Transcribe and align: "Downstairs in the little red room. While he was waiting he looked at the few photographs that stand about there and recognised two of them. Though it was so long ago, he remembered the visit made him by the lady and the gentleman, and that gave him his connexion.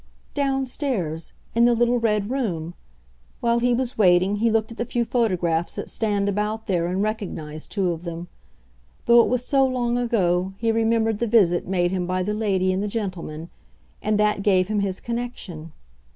"Downstairs 0.33 1.31
in 1.53 1.65
the 1.65 1.75
little 1.75 1.99
red 1.99 2.31
room. 2.31 2.73
While 3.39 3.59
he 3.59 3.71
was 3.71 3.99
waiting 3.99 4.37
he 4.37 4.49
looked 4.49 4.71
at 4.71 4.79
the 4.79 4.83
few 4.85 5.05
photographs 5.05 5.75
that 5.75 5.89
stand 5.89 6.27
about 6.27 6.65
there 6.65 6.87
and 6.87 7.03
recognised 7.03 7.71
two 7.71 7.91
of 7.91 8.01
them. 8.03 8.27
Though 9.05 9.21
it 9.21 9.29
was 9.29 9.45
so 9.45 9.63
long 9.63 9.99
ago, 9.99 10.53
he 10.57 10.71
remembered 10.71 11.19
the 11.19 11.27
visit 11.27 11.67
made 11.67 11.91
him 11.91 12.07
by 12.07 12.23
the 12.23 12.33
lady 12.33 12.73
and 12.73 12.81
the 12.81 12.87
gentleman, 12.87 13.51
and 14.01 14.17
that 14.19 14.41
gave 14.41 14.69
him 14.69 14.79
his 14.79 14.99
connexion. 14.99 15.71